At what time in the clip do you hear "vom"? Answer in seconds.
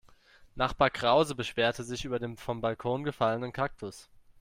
2.35-2.59